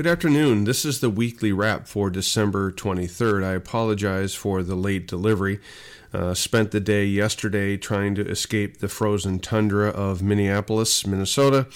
Good 0.00 0.06
afternoon. 0.06 0.64
This 0.64 0.86
is 0.86 1.00
the 1.00 1.10
weekly 1.10 1.52
wrap 1.52 1.86
for 1.86 2.08
December 2.08 2.72
23rd. 2.72 3.44
I 3.44 3.52
apologize 3.52 4.34
for 4.34 4.62
the 4.62 4.74
late 4.74 5.06
delivery. 5.06 5.60
Uh, 6.10 6.32
spent 6.32 6.70
the 6.70 6.80
day 6.80 7.04
yesterday 7.04 7.76
trying 7.76 8.14
to 8.14 8.26
escape 8.26 8.78
the 8.78 8.88
frozen 8.88 9.40
tundra 9.40 9.90
of 9.90 10.22
Minneapolis, 10.22 11.06
Minnesota, 11.06 11.66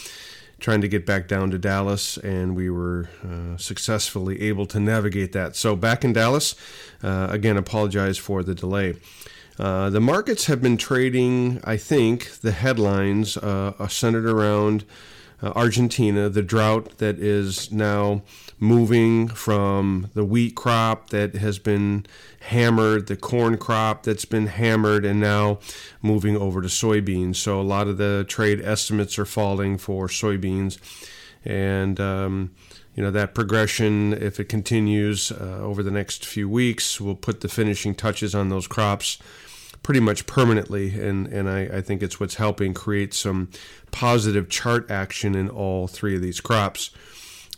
trying 0.58 0.80
to 0.80 0.88
get 0.88 1.04
back 1.04 1.28
down 1.28 1.50
to 1.50 1.58
Dallas, 1.58 2.16
and 2.16 2.56
we 2.56 2.70
were 2.70 3.10
uh, 3.22 3.58
successfully 3.58 4.40
able 4.40 4.64
to 4.68 4.80
navigate 4.80 5.32
that. 5.32 5.54
So, 5.54 5.76
back 5.76 6.02
in 6.02 6.14
Dallas, 6.14 6.54
uh, 7.02 7.26
again, 7.28 7.58
apologize 7.58 8.16
for 8.16 8.42
the 8.42 8.54
delay. 8.54 8.94
Uh, 9.58 9.90
the 9.90 10.00
markets 10.00 10.46
have 10.46 10.62
been 10.62 10.78
trading, 10.78 11.60
I 11.62 11.76
think, 11.76 12.40
the 12.40 12.52
headlines 12.52 13.36
uh, 13.36 13.74
are 13.78 13.90
centered 13.90 14.24
around 14.24 14.86
uh, 15.42 15.52
Argentina, 15.54 16.28
the 16.28 16.42
drought 16.42 16.98
that 16.98 17.18
is 17.18 17.70
now 17.72 18.22
moving 18.58 19.28
from 19.28 20.10
the 20.14 20.24
wheat 20.24 20.54
crop 20.54 21.10
that 21.10 21.34
has 21.34 21.58
been 21.58 22.06
hammered, 22.40 23.06
the 23.06 23.16
corn 23.16 23.58
crop 23.58 24.04
that's 24.04 24.24
been 24.24 24.46
hammered, 24.46 25.04
and 25.04 25.20
now 25.20 25.58
moving 26.02 26.36
over 26.36 26.62
to 26.62 26.68
soybeans. 26.68 27.36
So 27.36 27.60
a 27.60 27.62
lot 27.62 27.88
of 27.88 27.98
the 27.98 28.24
trade 28.28 28.60
estimates 28.60 29.18
are 29.18 29.26
falling 29.26 29.78
for 29.78 30.08
soybeans, 30.08 30.78
and 31.44 32.00
um, 32.00 32.54
you 32.94 33.02
know 33.02 33.10
that 33.10 33.34
progression, 33.34 34.12
if 34.12 34.38
it 34.38 34.48
continues 34.48 35.32
uh, 35.32 35.58
over 35.60 35.82
the 35.82 35.90
next 35.90 36.24
few 36.24 36.48
weeks, 36.48 37.00
will 37.00 37.16
put 37.16 37.40
the 37.40 37.48
finishing 37.48 37.94
touches 37.94 38.34
on 38.34 38.48
those 38.48 38.66
crops 38.66 39.18
pretty 39.84 40.00
much 40.00 40.26
permanently, 40.26 40.98
and 40.98 41.28
and 41.28 41.48
I, 41.48 41.60
I 41.76 41.80
think 41.80 42.02
it's 42.02 42.18
what's 42.18 42.34
helping 42.34 42.74
create 42.74 43.14
some 43.14 43.50
positive 43.92 44.48
chart 44.48 44.90
action 44.90 45.36
in 45.36 45.48
all 45.48 45.86
three 45.86 46.16
of 46.16 46.22
these 46.22 46.40
crops. 46.40 46.90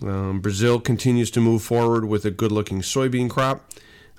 Um, 0.02 0.40
Brazil 0.40 0.78
continues 0.78 1.30
to 1.30 1.40
move 1.40 1.62
forward 1.62 2.04
with 2.04 2.26
a 2.26 2.30
good-looking 2.30 2.82
soybean 2.82 3.30
crop. 3.30 3.70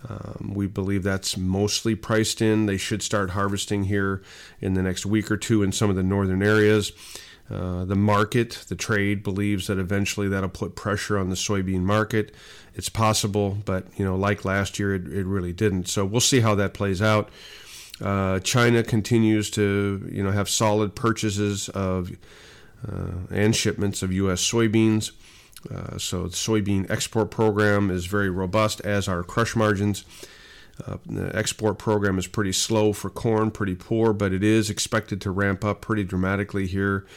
Um, 0.10 0.54
we 0.56 0.66
believe 0.66 1.04
that's 1.04 1.38
mostly 1.38 1.94
priced 1.94 2.42
in. 2.42 2.66
They 2.66 2.78
should 2.78 3.04
start 3.04 3.32
harvesting 3.32 3.84
here 3.84 4.24
in 4.60 4.74
the 4.74 4.82
next 4.82 5.06
week 5.06 5.30
or 5.30 5.38
two 5.38 5.62
in 5.62 5.72
some 5.72 5.92
of 5.92 5.96
the 5.96 6.02
northern 6.04 6.42
areas. 6.42 6.92
Uh, 7.50 7.86
the 7.86 7.96
market, 7.96 8.66
the 8.68 8.76
trade, 8.76 9.24
believes 9.24 9.68
that 9.68 9.78
eventually 9.78 10.28
that'll 10.28 10.50
put 10.50 10.76
pressure 10.76 11.18
on 11.18 11.30
the 11.30 11.36
soybean 11.36 11.82
market. 11.82 12.34
It's 12.74 12.90
possible, 12.90 13.58
but 13.66 13.86
you 13.98 14.06
know, 14.06 14.16
like 14.16 14.46
last 14.46 14.80
year, 14.80 14.96
it, 14.96 15.08
it 15.08 15.26
really 15.26 15.54
didn't. 15.54 15.88
So 15.88 16.06
we'll 16.06 16.22
see 16.22 16.40
how 16.40 16.56
that 16.56 16.74
plays 16.74 17.02
out. 17.02 17.30
Uh, 18.02 18.40
China 18.40 18.84
continues 18.84 19.50
to 19.52 20.08
you 20.12 20.24
know 20.24 20.32
have 20.32 20.50
solid 20.50 20.96
purchases 20.96 21.70
of 21.70 22.12
uh, 22.88 23.12
and 23.32 23.56
shipments 23.56 24.04
of 24.04 24.12
U.S. 24.14 24.42
soybeans. 24.42 25.12
Uh, 25.74 25.98
so 25.98 26.24
the 26.24 26.36
soybean 26.36 26.90
export 26.90 27.32
program 27.32 27.90
is 27.90 28.06
very 28.06 28.30
robust, 28.30 28.80
as 28.82 29.08
are 29.08 29.24
crush 29.24 29.56
margins. 29.56 30.06
Uh, 30.86 30.98
the 31.06 31.36
export 31.36 31.80
program 31.80 32.20
is 32.20 32.28
pretty 32.28 32.52
slow 32.52 32.94
for 32.94 33.10
corn, 33.10 33.50
pretty 33.50 33.74
poor, 33.74 34.14
but 34.14 34.32
it 34.32 34.44
is 34.44 34.70
expected 34.70 35.20
to 35.20 35.32
ramp 35.32 35.66
up 35.66 35.82
pretty 35.82 36.04
dramatically 36.04 36.68
here, 36.68 37.08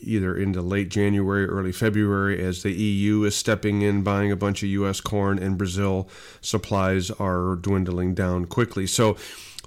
either 0.00 0.36
into 0.36 0.62
late 0.62 0.88
January, 0.88 1.46
early 1.46 1.72
February, 1.72 2.40
as 2.40 2.62
the 2.62 2.72
EU 2.72 3.24
is 3.24 3.34
stepping 3.34 3.82
in, 3.82 4.02
buying 4.02 4.30
a 4.30 4.36
bunch 4.36 4.62
of 4.62 4.68
U.S. 4.68 5.00
corn, 5.00 5.40
and 5.40 5.58
Brazil 5.58 6.08
supplies 6.40 7.10
are 7.10 7.56
dwindling 7.56 8.14
down 8.14 8.44
quickly. 8.46 8.86
So 8.86 9.16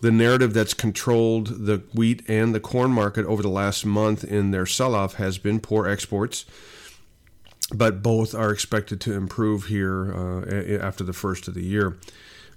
the 0.02 0.11
narrative 0.11 0.53
that's 0.53 0.73
controlled 0.73 1.66
the 1.66 1.83
wheat 1.94 2.23
and 2.28 2.55
the 2.55 2.59
corn 2.59 2.92
market 2.92 3.25
over 3.25 3.42
the 3.42 3.50
last 3.50 3.86
month 3.86 4.23
in 4.23 4.52
their 4.52 4.66
sell 4.66 4.95
off 4.95 5.16
has 5.16 5.38
been 5.38 5.59
poor 5.59 5.88
exports. 5.88 6.45
But 7.73 8.02
both 8.02 8.33
are 8.33 8.52
expected 8.52 9.00
to 9.02 9.14
improve 9.14 9.66
here 9.66 10.11
uh, 10.11 10.77
after 10.81 11.03
the 11.03 11.14
first 11.14 11.47
of 11.47 11.53
the 11.53 11.64
year. 11.64 11.97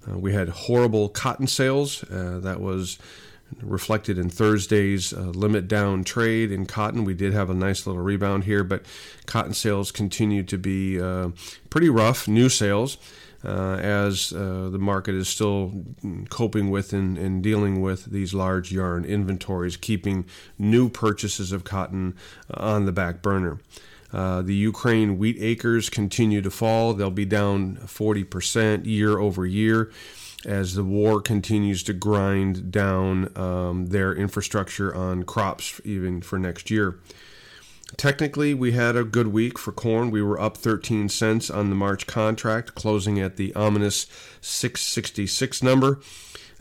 Uh, 0.09 0.17
we 0.17 0.33
had 0.33 0.49
horrible 0.49 1.09
cotton 1.09 1.47
sales. 1.47 2.03
Uh, 2.05 2.39
that 2.41 2.59
was 2.59 2.97
reflected 3.61 4.17
in 4.17 4.29
Thursday's 4.29 5.13
uh, 5.13 5.21
limit 5.21 5.67
down 5.67 6.03
trade 6.03 6.51
in 6.51 6.65
cotton. 6.65 7.03
We 7.03 7.13
did 7.13 7.33
have 7.33 7.49
a 7.49 7.53
nice 7.53 7.85
little 7.85 8.01
rebound 8.01 8.45
here, 8.45 8.63
but 8.63 8.83
cotton 9.25 9.53
sales 9.53 9.91
continue 9.91 10.43
to 10.43 10.57
be 10.57 10.99
uh, 10.99 11.29
pretty 11.69 11.89
rough. 11.89 12.27
New 12.27 12.49
sales 12.49 12.97
uh, 13.45 13.77
as 13.81 14.31
uh, 14.33 14.69
the 14.71 14.79
market 14.79 15.15
is 15.15 15.27
still 15.27 15.83
coping 16.29 16.69
with 16.69 16.93
and, 16.93 17.17
and, 17.17 17.43
dealing 17.43 17.81
with 17.81 18.05
these 18.05 18.33
large 18.33 18.71
yarn 18.71 19.03
inventories, 19.03 19.75
keeping 19.75 20.25
new 20.57 20.87
purchases 20.87 21.51
of 21.51 21.63
cotton 21.63 22.15
on 22.53 22.85
the 22.85 22.91
back 22.91 23.21
burner. 23.21 23.59
Uh, 24.13 24.41
the 24.41 24.53
Ukraine 24.53 25.17
wheat 25.17 25.37
acres 25.39 25.89
continue 25.89 26.41
to 26.41 26.51
fall. 26.51 26.93
They'll 26.93 27.09
be 27.09 27.25
down 27.25 27.77
40% 27.77 28.85
year 28.85 29.17
over 29.17 29.45
year 29.45 29.91
as 30.45 30.75
the 30.75 30.83
war 30.83 31.21
continues 31.21 31.83
to 31.83 31.93
grind 31.93 32.71
down 32.71 33.35
um, 33.37 33.87
their 33.87 34.13
infrastructure 34.13 34.93
on 34.93 35.23
crops, 35.23 35.81
even 35.83 36.21
for 36.21 36.37
next 36.37 36.69
year. 36.69 36.99
Technically, 37.97 38.53
we 38.53 38.71
had 38.71 38.95
a 38.95 39.03
good 39.03 39.27
week 39.27 39.59
for 39.59 39.71
corn. 39.71 40.09
We 40.09 40.21
were 40.21 40.39
up 40.39 40.57
13 40.57 41.09
cents 41.09 41.49
on 41.49 41.69
the 41.69 41.75
March 41.75 42.07
contract, 42.07 42.75
closing 42.75 43.19
at 43.19 43.37
the 43.37 43.53
ominous 43.55 44.07
666 44.41 45.61
number. 45.61 45.99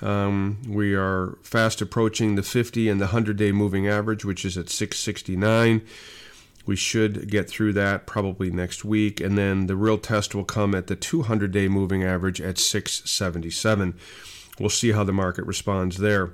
Um, 0.02 0.58
we 0.68 0.94
are 0.94 1.38
fast 1.42 1.80
approaching 1.80 2.34
the 2.34 2.42
50 2.42 2.88
and 2.88 3.00
the 3.00 3.06
100 3.06 3.36
day 3.36 3.52
moving 3.52 3.86
average, 3.86 4.24
which 4.24 4.44
is 4.44 4.58
at 4.58 4.68
669. 4.68 5.82
We 6.66 6.76
should 6.76 7.30
get 7.30 7.48
through 7.48 7.72
that 7.74 8.06
probably 8.06 8.50
next 8.50 8.84
week, 8.84 9.20
and 9.20 9.38
then 9.38 9.66
the 9.66 9.76
real 9.76 9.98
test 9.98 10.34
will 10.34 10.44
come 10.44 10.74
at 10.74 10.86
the 10.86 10.96
200 10.96 11.50
day 11.50 11.68
moving 11.68 12.04
average 12.04 12.40
at 12.40 12.58
677. 12.58 13.94
We'll 14.58 14.68
see 14.68 14.92
how 14.92 15.04
the 15.04 15.12
market 15.12 15.46
responds 15.46 15.98
there. 15.98 16.32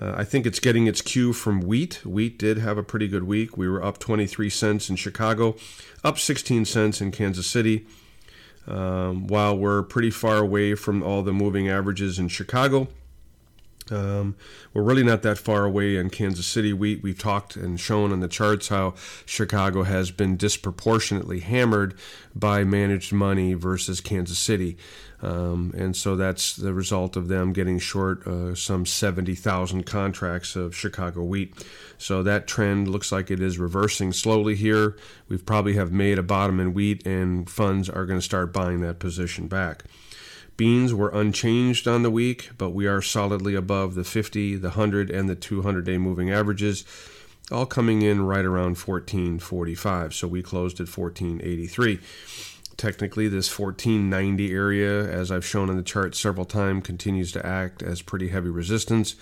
Uh, 0.00 0.14
I 0.16 0.24
think 0.24 0.46
it's 0.46 0.60
getting 0.60 0.86
its 0.86 1.00
cue 1.00 1.32
from 1.32 1.60
wheat. 1.60 2.04
Wheat 2.04 2.38
did 2.38 2.58
have 2.58 2.76
a 2.76 2.82
pretty 2.82 3.08
good 3.08 3.24
week. 3.24 3.56
We 3.56 3.68
were 3.68 3.82
up 3.82 3.98
23 3.98 4.50
cents 4.50 4.90
in 4.90 4.96
Chicago, 4.96 5.56
up 6.04 6.18
16 6.18 6.64
cents 6.64 7.00
in 7.00 7.10
Kansas 7.12 7.46
City. 7.46 7.86
Um, 8.66 9.28
while 9.28 9.56
we're 9.56 9.82
pretty 9.82 10.10
far 10.10 10.38
away 10.38 10.74
from 10.74 11.02
all 11.02 11.22
the 11.22 11.32
moving 11.32 11.68
averages 11.68 12.18
in 12.18 12.28
Chicago, 12.28 12.88
um, 13.90 14.36
we're 14.74 14.82
really 14.82 15.04
not 15.04 15.22
that 15.22 15.38
far 15.38 15.64
away 15.64 15.96
in 15.96 16.10
Kansas 16.10 16.46
City. 16.46 16.72
We, 16.72 16.96
we've 16.96 17.18
talked 17.18 17.56
and 17.56 17.78
shown 17.78 18.12
on 18.12 18.20
the 18.20 18.28
charts 18.28 18.68
how 18.68 18.94
Chicago 19.24 19.84
has 19.84 20.10
been 20.10 20.36
disproportionately 20.36 21.40
hammered 21.40 21.94
by 22.34 22.64
managed 22.64 23.12
money 23.12 23.54
versus 23.54 24.00
Kansas 24.00 24.38
City. 24.38 24.76
Um, 25.22 25.72
and 25.76 25.96
so 25.96 26.14
that's 26.14 26.56
the 26.56 26.74
result 26.74 27.16
of 27.16 27.28
them 27.28 27.52
getting 27.52 27.78
short 27.78 28.26
uh, 28.26 28.54
some 28.54 28.84
70,000 28.84 29.84
contracts 29.84 30.56
of 30.56 30.76
Chicago 30.76 31.24
wheat. 31.24 31.54
So 31.96 32.22
that 32.22 32.46
trend 32.46 32.88
looks 32.88 33.10
like 33.10 33.30
it 33.30 33.40
is 33.40 33.58
reversing 33.58 34.12
slowly 34.12 34.56
here. 34.56 34.96
We 35.28 35.38
probably 35.38 35.74
have 35.74 35.90
made 35.90 36.18
a 36.18 36.22
bottom 36.22 36.60
in 36.60 36.74
wheat, 36.74 37.06
and 37.06 37.48
funds 37.48 37.88
are 37.88 38.04
going 38.04 38.18
to 38.18 38.24
start 38.24 38.52
buying 38.52 38.82
that 38.82 38.98
position 38.98 39.48
back. 39.48 39.84
Beans 40.56 40.94
were 40.94 41.10
unchanged 41.10 41.86
on 41.86 42.02
the 42.02 42.10
week, 42.10 42.50
but 42.56 42.70
we 42.70 42.86
are 42.86 43.02
solidly 43.02 43.54
above 43.54 43.94
the 43.94 44.04
50, 44.04 44.56
the 44.56 44.68
100, 44.68 45.10
and 45.10 45.28
the 45.28 45.34
200 45.34 45.84
day 45.84 45.98
moving 45.98 46.30
averages, 46.30 46.84
all 47.50 47.66
coming 47.66 48.00
in 48.02 48.22
right 48.22 48.44
around 48.44 48.78
1445. 48.78 50.14
So 50.14 50.26
we 50.26 50.42
closed 50.42 50.80
at 50.80 50.88
1483. 50.88 52.00
Technically, 52.76 53.28
this 53.28 53.58
1490 53.58 54.52
area, 54.52 55.08
as 55.08 55.30
I've 55.30 55.46
shown 55.46 55.68
on 55.68 55.76
the 55.76 55.82
chart 55.82 56.14
several 56.14 56.46
times, 56.46 56.86
continues 56.86 57.32
to 57.32 57.44
act 57.44 57.82
as 57.82 58.02
pretty 58.02 58.28
heavy 58.28 58.50
resistance. 58.50 59.14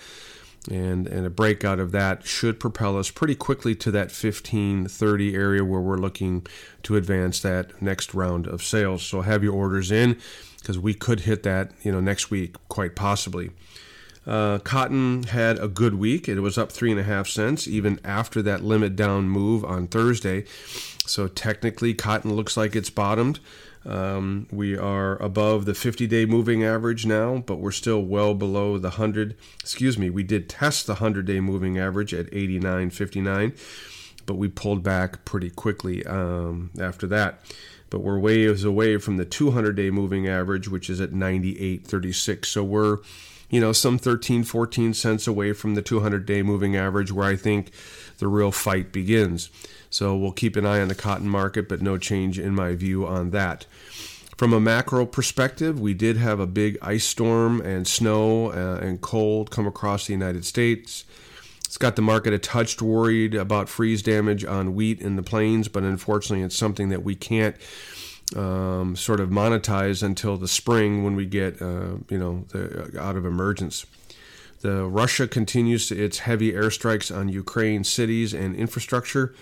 And, 0.71 1.05
and 1.05 1.27
a 1.27 1.29
breakout 1.29 1.79
of 1.79 1.91
that 1.91 2.25
should 2.25 2.59
propel 2.59 2.97
us 2.97 3.11
pretty 3.11 3.35
quickly 3.35 3.75
to 3.75 3.91
that 3.91 4.07
1530 4.07 5.35
area 5.35 5.63
where 5.63 5.79
we're 5.79 5.97
looking 5.97 6.47
to 6.83 6.95
advance 6.95 7.39
that 7.41 7.81
next 7.81 8.13
round 8.13 8.47
of 8.47 8.63
sales. 8.63 9.03
So 9.03 9.21
have 9.21 9.43
your 9.43 9.53
orders 9.53 9.91
in 9.91 10.19
because 10.65 10.79
we 10.79 10.95
could 10.95 11.19
hit 11.21 11.43
that 11.43 11.69
you 11.83 11.91
know 11.91 11.99
next 11.99 12.31
week 12.31 12.55
quite 12.69 12.95
possibly. 12.95 13.51
Uh, 14.25 14.57
cotton 14.57 15.21
had 15.21 15.59
a 15.59 15.67
good 15.67 15.93
week. 15.93 16.27
It 16.27 16.39
was 16.39 16.57
up 16.57 16.71
three 16.71 16.89
and 16.89 16.99
a 16.99 17.03
half 17.03 17.27
cents 17.27 17.67
even 17.67 17.99
after 18.03 18.41
that 18.41 18.63
limit 18.63 18.95
down 18.95 19.29
move 19.29 19.63
on 19.63 19.85
Thursday. 19.85 20.45
So 21.05 21.27
technically, 21.27 21.93
cotton 21.93 22.33
looks 22.33 22.57
like 22.57 22.75
it's 22.75 22.89
bottomed. 22.89 23.39
Um, 23.85 24.47
we 24.51 24.75
are 24.75 25.21
above 25.21 25.65
the 25.65 25.75
50 25.75 26.07
day 26.07 26.25
moving 26.25 26.63
average 26.63 27.05
now, 27.05 27.43
but 27.45 27.57
we're 27.57 27.69
still 27.69 28.01
well 28.01 28.33
below 28.33 28.79
the 28.79 28.89
100. 28.89 29.35
Excuse 29.59 29.99
me, 29.99 30.09
we 30.09 30.23
did 30.23 30.49
test 30.49 30.87
the 30.87 30.93
100 30.93 31.27
day 31.27 31.39
moving 31.39 31.77
average 31.77 32.11
at 32.11 32.25
89.59, 32.31 33.55
but 34.25 34.33
we 34.33 34.47
pulled 34.47 34.81
back 34.81 35.23
pretty 35.25 35.51
quickly 35.51 36.03
um, 36.07 36.71
after 36.79 37.05
that 37.05 37.41
but 37.89 37.99
we're 37.99 38.19
ways 38.19 38.63
away 38.63 38.97
from 38.97 39.17
the 39.17 39.25
200 39.25 39.75
day 39.75 39.89
moving 39.89 40.27
average, 40.27 40.67
which 40.67 40.89
is 40.89 40.99
at 40.99 41.11
98.36. 41.11 42.45
So 42.45 42.63
we're, 42.63 42.99
you 43.49 43.59
know, 43.59 43.71
some 43.71 43.97
13, 43.97 44.43
14 44.43 44.93
cents 44.93 45.27
away 45.27 45.53
from 45.53 45.75
the 45.75 45.81
200 45.81 46.25
day 46.25 46.41
moving 46.41 46.75
average, 46.75 47.11
where 47.11 47.27
I 47.27 47.35
think 47.35 47.71
the 48.17 48.27
real 48.27 48.51
fight 48.51 48.91
begins. 48.91 49.49
So 49.89 50.15
we'll 50.15 50.31
keep 50.31 50.55
an 50.55 50.65
eye 50.65 50.81
on 50.81 50.87
the 50.87 50.95
cotton 50.95 51.29
market, 51.29 51.69
but 51.69 51.81
no 51.81 51.97
change 51.97 52.39
in 52.39 52.53
my 52.53 52.75
view 52.75 53.05
on 53.05 53.31
that. 53.31 53.65
From 54.37 54.51
a 54.51 54.59
macro 54.59 55.05
perspective, 55.05 55.79
we 55.79 55.93
did 55.93 56.17
have 56.17 56.41
a 56.41 56.47
big 56.47 56.77
ice 56.81 57.05
storm 57.05 57.61
and 57.61 57.87
snow 57.87 58.51
uh, 58.51 58.79
and 58.81 58.99
cold 58.99 59.49
come 59.49 59.65
across 59.65 60.07
the 60.07 60.13
United 60.13 60.43
States. 60.43 61.05
It's 61.65 61.77
got 61.77 61.95
the 61.95 62.01
market 62.01 62.33
a 62.33 62.39
touch 62.39 62.81
worried 62.81 63.35
about 63.35 63.69
freeze 63.69 64.01
damage 64.01 64.45
on 64.45 64.75
wheat 64.75 65.01
in 65.01 65.15
the 65.15 65.23
plains, 65.23 65.67
but 65.67 65.83
unfortunately, 65.83 66.43
it's 66.43 66.55
something 66.55 66.89
that 66.89 67.03
we 67.03 67.15
can't 67.15 67.55
um, 68.35 68.95
sort 68.95 69.19
of 69.19 69.29
monetize 69.29 70.01
until 70.01 70.37
the 70.37 70.47
spring 70.47 71.03
when 71.03 71.15
we 71.15 71.25
get, 71.25 71.61
uh, 71.61 71.97
you 72.09 72.17
know, 72.17 72.45
the, 72.49 72.97
out 72.99 73.15
of 73.15 73.25
emergence. 73.25 73.85
The 74.61 74.85
Russia 74.85 75.27
continues 75.27 75.91
its 75.91 76.19
heavy 76.19 76.53
airstrikes 76.53 77.15
on 77.15 77.29
Ukraine 77.29 77.83
cities 77.83 78.33
and 78.33 78.55
infrastructure. 78.55 79.35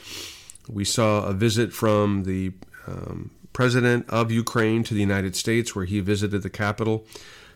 We 0.68 0.86
saw 0.86 1.25
a 1.25 1.34
visit 1.34 1.72
from 1.72 2.24
the 2.24 2.54
um, 2.88 3.31
president 3.54 4.10
of 4.10 4.31
Ukraine 4.31 4.84
to 4.84 4.94
the 4.94 5.00
United 5.00 5.36
States, 5.36 5.75
where 5.75 5.86
he 5.86 6.00
visited 6.00 6.42
the 6.42 6.50
capital 6.50 7.06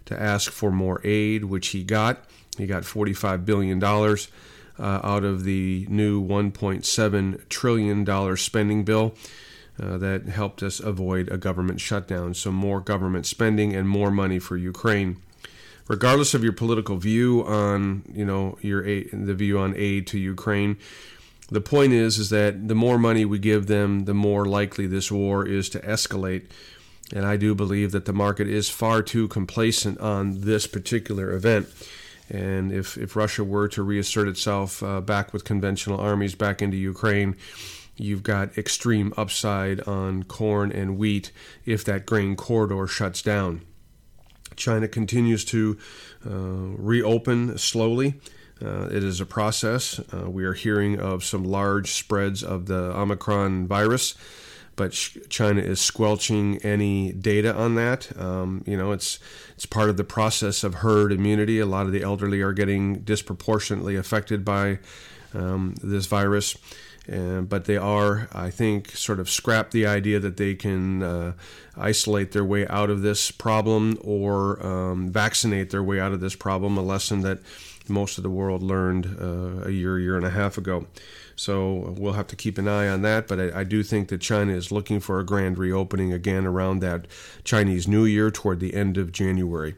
to 0.05 0.19
ask 0.19 0.51
for 0.51 0.71
more 0.71 1.01
aid, 1.03 1.45
which 1.45 1.69
he 1.69 1.83
got. 1.83 2.23
He 2.57 2.65
got 2.67 2.83
$45 2.83 3.45
billion 3.45 3.79
uh, 4.79 4.99
out 5.03 5.23
of 5.23 5.43
the 5.43 5.85
new 5.89 6.23
$1.7 6.23 7.49
trillion 7.49 8.37
spending 8.37 8.83
bill. 8.83 9.15
Uh, 9.79 9.95
that 9.95 10.25
helped 10.25 10.63
us 10.63 10.79
avoid 10.79 11.31
a 11.31 11.37
government 11.37 11.79
shutdown. 11.79 12.33
So, 12.33 12.51
more 12.51 12.81
government 12.81 13.27
spending 13.27 13.75
and 13.75 13.87
more 13.87 14.09
money 14.09 14.39
for 14.39 14.57
Ukraine. 14.57 15.17
Regardless 15.87 16.33
of 16.33 16.43
your 16.43 16.53
political 16.53 16.97
view 16.97 17.43
on, 17.45 18.01
you 18.11 18.25
know, 18.25 18.57
your 18.61 18.83
aid, 18.83 19.09
the 19.13 19.35
view 19.35 19.59
on 19.59 19.75
aid 19.77 20.07
to 20.07 20.17
Ukraine, 20.17 20.77
the 21.49 21.61
point 21.61 21.93
is 21.93 22.17
is 22.17 22.29
that 22.31 22.67
the 22.67 22.75
more 22.75 22.97
money 22.97 23.23
we 23.23 23.39
give 23.39 23.67
them, 23.67 24.05
the 24.05 24.13
more 24.13 24.45
likely 24.45 24.87
this 24.87 25.11
war 25.11 25.45
is 25.45 25.69
to 25.69 25.79
escalate. 25.79 26.45
And 27.13 27.25
I 27.25 27.37
do 27.37 27.55
believe 27.55 27.91
that 27.91 28.05
the 28.05 28.13
market 28.13 28.47
is 28.49 28.69
far 28.69 29.01
too 29.01 29.27
complacent 29.29 29.99
on 29.99 30.41
this 30.41 30.67
particular 30.67 31.31
event. 31.31 31.67
And 32.29 32.71
if, 32.71 32.97
if 32.97 33.15
Russia 33.15 33.43
were 33.43 33.67
to 33.69 33.83
reassert 33.83 34.27
itself 34.27 34.83
uh, 34.83 35.01
back 35.01 35.33
with 35.33 35.43
conventional 35.43 35.99
armies 35.99 36.35
back 36.35 36.61
into 36.61 36.77
Ukraine, 36.77 37.35
you've 37.95 38.23
got 38.23 38.57
extreme 38.57 39.13
upside 39.17 39.81
on 39.81 40.23
corn 40.23 40.71
and 40.71 40.97
wheat 40.97 41.31
if 41.65 41.83
that 41.85 42.05
grain 42.05 42.35
corridor 42.35 42.87
shuts 42.87 43.21
down. 43.21 43.61
China 44.55 44.87
continues 44.87 45.45
to 45.45 45.77
uh, 46.25 46.31
reopen 46.31 47.57
slowly. 47.57 48.15
Uh, 48.63 48.87
it 48.91 49.03
is 49.03 49.21
a 49.21 49.25
process. 49.25 49.99
Uh, 50.11 50.29
we 50.29 50.43
are 50.43 50.53
hearing 50.53 50.99
of 50.99 51.23
some 51.23 51.43
large 51.43 51.91
spreads 51.91 52.43
of 52.43 52.65
the 52.65 52.97
Omicron 52.97 53.67
virus, 53.67 54.15
but 54.77 54.93
China 55.27 55.59
is 55.59 55.81
squelching 55.81 56.57
any 56.59 57.11
data 57.11 57.53
on 57.53 57.75
that. 57.75 58.17
Um, 58.17 58.63
you 58.65 58.77
know, 58.77 58.93
it's 58.93 59.19
it's 59.55 59.65
part 59.65 59.89
of 59.89 59.97
the 59.97 60.05
process 60.05 60.63
of 60.63 60.75
herd 60.75 61.11
immunity. 61.11 61.59
A 61.59 61.65
lot 61.65 61.85
of 61.85 61.91
the 61.91 62.03
elderly 62.03 62.41
are 62.41 62.53
getting 62.53 62.99
disproportionately 62.99 63.97
affected 63.97 64.45
by 64.45 64.79
um, 65.33 65.75
this 65.83 66.05
virus. 66.05 66.55
Uh, 67.11 67.41
but 67.41 67.65
they 67.65 67.77
are, 67.77 68.27
I 68.33 68.49
think, 68.49 68.91
sort 68.91 69.19
of 69.19 69.29
scrap 69.29 69.71
the 69.71 69.85
idea 69.85 70.19
that 70.19 70.37
they 70.37 70.55
can 70.55 71.03
uh, 71.03 71.33
isolate 71.77 72.33
their 72.33 72.43
way 72.43 72.67
out 72.67 72.89
of 72.89 73.01
this 73.01 73.31
problem 73.31 73.97
or 74.01 74.65
um, 74.65 75.09
vaccinate 75.09 75.69
their 75.69 75.83
way 75.83 75.99
out 75.99 76.11
of 76.11 76.19
this 76.19 76.35
problem, 76.35 76.77
a 76.77 76.81
lesson 76.81 77.21
that 77.21 77.39
most 77.89 78.17
of 78.17 78.23
the 78.23 78.29
world 78.29 78.61
learned 78.61 79.17
uh, 79.19 79.67
a 79.67 79.71
year, 79.71 79.99
year 79.99 80.17
and 80.17 80.25
a 80.25 80.29
half 80.29 80.57
ago. 80.57 80.85
So 81.35 81.95
we'll 81.97 82.13
have 82.13 82.27
to 82.27 82.35
keep 82.35 82.57
an 82.57 82.67
eye 82.67 82.87
on 82.87 83.03
that. 83.03 83.27
But 83.27 83.39
I, 83.39 83.59
I, 83.59 83.63
do 83.63 83.83
think 83.83 84.09
that 84.09 84.19
China 84.19 84.53
is 84.53 84.71
looking 84.71 84.99
for 84.99 85.19
a 85.19 85.25
grand 85.25 85.57
reopening 85.57 86.11
again 86.11 86.45
around 86.45 86.79
that 86.79 87.05
Chinese 87.43 87.87
New 87.87 88.05
Year 88.05 88.31
toward 88.31 88.59
the 88.59 88.73
end 88.73 88.97
of 88.97 89.11
January. 89.11 89.75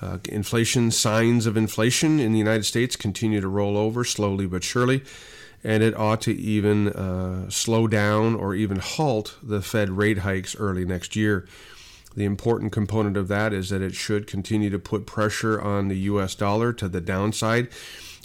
Uh, 0.00 0.18
inflation, 0.28 0.90
signs 0.90 1.46
of 1.46 1.56
inflation 1.56 2.18
in 2.18 2.32
the 2.32 2.38
United 2.38 2.64
States 2.64 2.96
continue 2.96 3.40
to 3.40 3.48
roll 3.48 3.76
over 3.76 4.02
slowly 4.02 4.46
but 4.46 4.64
surely, 4.64 5.02
and 5.64 5.82
it 5.82 5.96
ought 5.96 6.20
to 6.20 6.32
even 6.32 6.88
uh, 6.88 7.48
slow 7.48 7.88
down 7.88 8.34
or 8.34 8.54
even 8.54 8.78
halt 8.78 9.38
the 9.42 9.62
Fed 9.62 9.90
rate 9.90 10.18
hikes 10.18 10.54
early 10.56 10.84
next 10.84 11.16
year. 11.16 11.48
The 12.14 12.24
important 12.24 12.70
component 12.70 13.16
of 13.16 13.28
that 13.28 13.52
is 13.52 13.70
that 13.70 13.82
it 13.82 13.94
should 13.94 14.26
continue 14.26 14.70
to 14.70 14.78
put 14.78 15.06
pressure 15.06 15.60
on 15.60 15.88
the 15.88 15.96
US 15.96 16.34
dollar 16.34 16.72
to 16.74 16.88
the 16.88 17.00
downside 17.00 17.68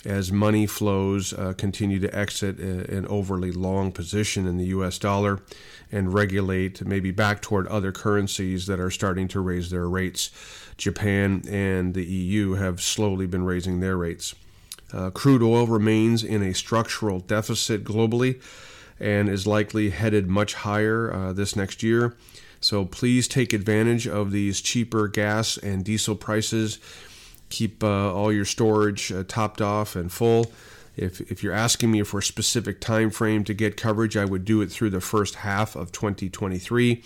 as 0.06 0.32
money 0.32 0.66
flows 0.66 1.34
uh, 1.34 1.54
continue 1.58 2.00
to 2.00 2.16
exit 2.16 2.58
an 2.60 3.06
overly 3.08 3.52
long 3.52 3.92
position 3.92 4.48
in 4.48 4.58
the 4.58 4.66
US 4.68 4.98
dollar 4.98 5.40
and 5.92 6.14
regulate 6.14 6.86
maybe 6.86 7.12
back 7.12 7.42
toward 7.42 7.68
other 7.68 7.92
currencies 7.92 8.68
that 8.68 8.80
are 8.80 8.92
starting 8.92 9.28
to 9.30 9.40
raise 9.40 9.70
their 9.70 9.90
rates. 9.90 10.30
Japan 10.78 11.44
and 11.50 11.94
the 11.94 12.06
EU 12.06 12.54
have 12.54 12.82
slowly 12.82 13.28
been 13.28 13.44
raising 13.44 13.80
their 13.80 13.98
rates. 13.98 14.36
Uh, 14.94 15.10
crude 15.10 15.44
oil 15.44 15.68
remains 15.68 16.24
in 16.24 16.42
a 16.42 16.54
structural 16.54 17.20
deficit 17.20 17.84
globally 17.84 18.42
and 19.00 19.30
is 19.30 19.48
likely 19.48 19.92
headed 19.92 20.28
much 20.28 20.56
higher 20.56 21.14
uh, 21.14 21.34
this 21.34 21.56
next 21.56 21.84
year. 21.84 22.16
So 22.62 22.86
please 22.86 23.28
take 23.28 23.54
advantage 23.54 24.08
of 24.08 24.32
these 24.32 24.62
cheaper 24.62 25.08
gas 25.08 25.58
and 25.58 25.86
diesel 25.86 26.16
prices. 26.16 26.80
Keep 27.50 27.84
uh, 27.84 28.14
all 28.14 28.34
your 28.34 28.46
storage 28.46 29.12
uh, 29.12 29.24
topped 29.28 29.62
off 29.62 29.96
and 29.96 30.12
full. 30.12 30.52
If, 30.98 31.22
if 31.32 31.42
you're 31.42 31.54
asking 31.54 31.92
me 31.92 32.04
for 32.04 32.20
a 32.20 32.24
specific 32.24 32.82
time 32.82 33.10
frame 33.10 33.46
to 33.46 33.54
get 33.54 33.78
coverage, 33.78 34.18
I 34.18 34.26
would 34.26 34.44
do 34.44 34.62
it 34.62 34.70
through 34.70 34.90
the 34.90 35.00
first 35.00 35.36
half 35.36 35.76
of 35.76 35.94
2023. 35.94 37.02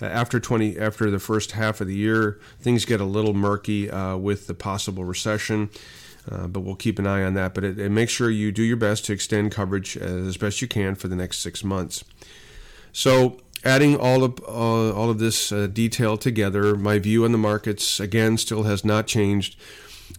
Uh, 0.00 0.06
after 0.06 0.40
20 0.40 0.78
after 0.78 1.10
the 1.10 1.18
first 1.18 1.52
half 1.52 1.80
of 1.80 1.88
the 1.88 1.96
year, 1.96 2.40
things 2.60 2.86
get 2.86 3.00
a 3.00 3.04
little 3.04 3.34
murky 3.34 3.90
uh, 3.90 4.16
with 4.16 4.46
the 4.46 4.54
possible 4.54 5.04
recession. 5.04 5.68
Uh, 6.30 6.46
but 6.46 6.60
we'll 6.60 6.76
keep 6.76 6.98
an 6.98 7.06
eye 7.06 7.22
on 7.22 7.34
that. 7.34 7.54
But 7.54 7.64
it, 7.64 7.78
it 7.78 7.90
make 7.90 8.10
sure 8.10 8.30
you 8.30 8.52
do 8.52 8.62
your 8.62 8.76
best 8.76 9.04
to 9.06 9.12
extend 9.12 9.52
coverage 9.52 9.96
as 9.96 10.36
best 10.36 10.60
you 10.60 10.68
can 10.68 10.94
for 10.94 11.08
the 11.08 11.16
next 11.16 11.38
six 11.38 11.64
months. 11.64 12.04
So 12.92 13.38
adding 13.64 13.96
all 13.96 14.24
of 14.24 14.40
uh, 14.46 14.92
all 14.92 15.10
of 15.10 15.18
this 15.18 15.52
uh, 15.52 15.66
detail 15.66 16.16
together, 16.16 16.76
my 16.76 16.98
view 16.98 17.24
on 17.24 17.32
the 17.32 17.38
markets 17.38 18.00
again 18.00 18.36
still 18.36 18.64
has 18.64 18.84
not 18.84 19.06
changed. 19.06 19.58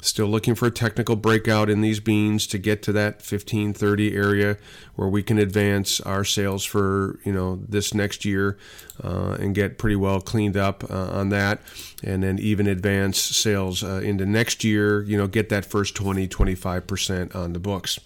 Still 0.01 0.27
looking 0.27 0.56
for 0.56 0.68
a 0.68 0.71
technical 0.71 1.15
breakout 1.15 1.69
in 1.69 1.81
these 1.81 2.00
beans 2.00 2.47
to 2.47 2.57
get 2.57 2.81
to 2.83 2.91
that 2.94 3.15
1530 3.15 4.15
area 4.15 4.57
where 4.95 5.09
we 5.09 5.21
can 5.21 5.38
advance 5.38 6.00
our 6.01 6.24
sales 6.24 6.63
for 6.63 7.19
you 7.25 7.33
know 7.33 7.59
this 7.68 7.94
next 7.94 8.24
year 8.24 8.57
uh, 9.03 9.36
and 9.39 9.56
get 9.56 9.77
pretty 9.77 9.95
well 9.95 10.21
cleaned 10.21 10.56
up 10.56 10.89
uh, 10.89 11.09
on 11.12 11.30
that, 11.30 11.59
and 12.04 12.23
then 12.23 12.40
even 12.40 12.68
advance 12.68 13.19
sales 13.19 13.83
uh, 13.83 14.02
into 14.04 14.25
next 14.25 14.63
year. 14.63 15.04
You 15.04 15.18
know, 15.18 15.28
get 15.28 15.49
that 15.49 15.66
first 15.66 15.95
20 15.95 16.28
25 16.28 16.87
percent 16.87 17.35
on 17.35 17.54
the 17.54 17.59
books. 17.59 17.99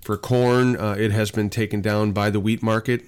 For 0.00 0.16
corn, 0.16 0.76
uh, 0.76 0.96
it 0.98 1.10
has 1.12 1.30
been 1.30 1.50
taken 1.50 1.82
down 1.82 2.12
by 2.12 2.30
the 2.30 2.40
wheat 2.40 2.62
market. 2.62 3.04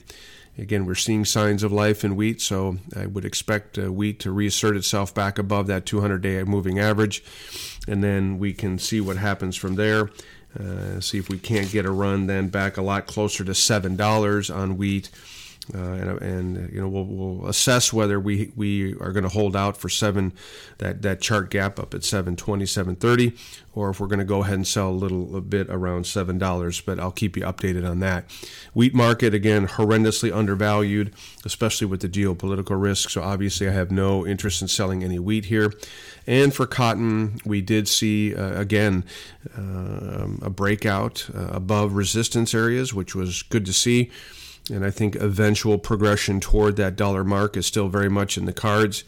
Again, 0.61 0.85
we're 0.85 0.95
seeing 0.95 1.25
signs 1.25 1.63
of 1.63 1.73
life 1.73 2.05
in 2.05 2.17
wheat, 2.17 2.43
so 2.43 2.77
I 2.95 3.07
would 3.07 3.25
expect 3.25 3.79
uh, 3.79 3.91
wheat 3.91 4.21
to 4.21 4.31
reassert 4.31 4.77
itself 4.77 5.15
back 5.15 5.39
above 5.39 5.67
that 5.69 5.87
200 5.87 6.21
day 6.21 6.43
moving 6.45 6.79
average, 6.79 7.25
and 7.89 8.05
then 8.05 8.39
we 8.39 8.53
can 8.53 8.79
see 8.79 9.01
what 9.01 9.17
happens 9.17 9.57
from 9.57 9.77
there. 9.77 10.11
Uh, 10.59 11.01
see 11.01 11.17
if 11.17 11.29
we 11.29 11.39
can't 11.39 11.71
get 11.71 11.87
a 11.87 11.91
run 11.91 12.27
then 12.27 12.49
back 12.49 12.77
a 12.77 12.83
lot 12.83 13.07
closer 13.07 13.45
to 13.45 13.53
$7 13.53 14.55
on 14.55 14.77
wheat 14.77 15.09
uh, 15.75 15.79
and, 15.79 16.23
and, 16.23 16.73
you 16.73 16.81
know 16.81 16.89
we'll, 16.89 17.05
we'll, 17.05 17.49
assess 17.49 17.93
whether 17.93 18.19
we 18.19 18.53
we 18.57 18.95
are 18.95 19.13
going 19.13 19.23
to 19.23 19.29
hold 19.29 19.55
out 19.55 19.77
for 19.77 19.89
seven 19.89 20.33
that 20.79 21.03
that 21.03 21.21
chart 21.21 21.51
gap 21.51 21.79
up 21.79 21.95
at 21.95 22.05
720 22.05 22.67
730 22.67 23.37
or 23.75 23.91
if 23.91 24.01
we're 24.01 24.07
going 24.07 24.19
to 24.19 24.25
go 24.25 24.43
ahead 24.43 24.55
and 24.55 24.67
sell 24.67 24.89
a 24.89 24.93
little 24.93 25.37
a 25.37 25.41
bit 25.41 25.69
around 25.71 26.07
seven 26.07 26.39
dollars 26.39 26.81
but 26.81 26.99
I'll 26.99 27.13
keep 27.13 27.37
you 27.37 27.43
updated 27.43 27.89
on 27.89 28.01
that. 28.01 28.25
Wheat 28.75 28.95
market 28.95 29.35
again 29.35 29.69
horrendously 29.69 30.35
undervalued 30.35 31.15
especially 31.45 31.87
with 31.87 32.01
the 32.01 32.09
geopolitical 32.09 32.81
risk 32.81 33.11
so 33.11 33.23
obviously 33.23 33.69
I 33.69 33.73
have 33.73 33.91
no 33.91 34.27
interest 34.27 34.63
in 34.63 34.69
selling 34.69 35.05
any 35.05 35.19
wheat 35.19 35.47
here. 35.47 35.73
And 36.27 36.55
for 36.55 36.67
cotton 36.67 37.41
we 37.45 37.61
did 37.61 37.89
see 37.89 38.35
uh, 38.35 38.61
again 38.61 39.05
uh, 39.57 40.27
a 40.43 40.51
breakout 40.51 41.29
uh, 41.35 41.49
above 41.49 41.95
resistance 41.95 42.55
areas 42.55 42.93
which 42.93 43.15
was 43.15 43.43
good 43.43 43.65
to 43.67 43.73
see 43.73 44.11
and 44.71 44.85
I 44.85 44.91
think 44.91 45.17
eventual 45.17 45.79
progression 45.79 46.41
toward 46.41 46.77
that 46.77 46.97
dollar 46.97 47.25
mark 47.25 47.57
is 47.57 47.67
still 47.67 47.89
very 47.89 48.09
much 48.09 48.39
in 48.39 48.45
the 48.45 48.53
cards 48.53 49.05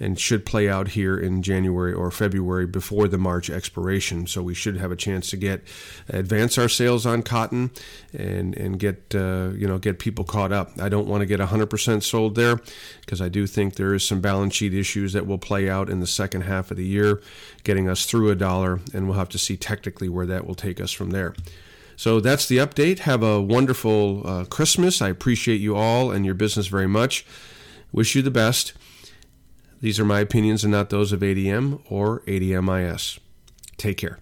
and 0.00 0.18
should 0.18 0.44
play 0.44 0.68
out 0.68 0.88
here 0.88 1.16
in 1.16 1.42
January 1.42 1.92
or 1.92 2.10
February 2.10 2.66
before 2.66 3.08
the 3.08 3.18
March 3.18 3.48
expiration. 3.48 4.26
So 4.26 4.42
we 4.42 4.54
should 4.54 4.76
have 4.76 4.90
a 4.90 4.96
chance 4.96 5.30
to 5.30 5.36
get 5.36 5.62
advance 6.08 6.58
our 6.58 6.68
sales 6.68 7.06
on 7.06 7.22
cotton 7.22 7.70
and 8.12 8.56
and 8.56 8.78
get 8.78 9.14
uh, 9.14 9.50
you 9.54 9.66
know 9.66 9.78
get 9.78 9.98
people 9.98 10.24
caught 10.24 10.52
up. 10.52 10.72
I 10.80 10.88
don't 10.88 11.06
want 11.06 11.20
to 11.20 11.26
get 11.26 11.40
100% 11.40 12.02
sold 12.02 12.34
there 12.34 12.60
because 13.00 13.20
I 13.20 13.28
do 13.28 13.46
think 13.46 13.74
there 13.74 13.94
is 13.94 14.06
some 14.06 14.20
balance 14.20 14.54
sheet 14.54 14.74
issues 14.74 15.12
that 15.12 15.26
will 15.26 15.38
play 15.38 15.68
out 15.68 15.88
in 15.88 16.00
the 16.00 16.06
second 16.06 16.42
half 16.42 16.70
of 16.70 16.76
the 16.76 16.86
year, 16.86 17.22
getting 17.62 17.88
us 17.88 18.06
through 18.06 18.30
a 18.30 18.34
dollar, 18.34 18.80
and 18.92 19.06
we'll 19.06 19.18
have 19.18 19.28
to 19.30 19.38
see 19.38 19.56
technically 19.56 20.08
where 20.08 20.26
that 20.26 20.46
will 20.46 20.54
take 20.54 20.80
us 20.80 20.92
from 20.92 21.10
there. 21.10 21.34
So 21.96 22.20
that's 22.20 22.46
the 22.48 22.58
update. 22.58 23.00
Have 23.00 23.22
a 23.22 23.40
wonderful 23.40 24.26
uh, 24.26 24.44
Christmas. 24.44 25.00
I 25.00 25.08
appreciate 25.08 25.60
you 25.60 25.76
all 25.76 26.10
and 26.10 26.24
your 26.24 26.34
business 26.34 26.66
very 26.66 26.88
much. 26.88 27.24
Wish 27.92 28.14
you 28.14 28.22
the 28.22 28.30
best. 28.30 28.72
These 29.80 30.00
are 30.00 30.04
my 30.04 30.20
opinions 30.20 30.64
and 30.64 30.72
not 30.72 30.90
those 30.90 31.12
of 31.12 31.20
ADM 31.20 31.80
or 31.88 32.20
ADMIS. 32.20 33.18
Take 33.76 33.98
care. 33.98 34.18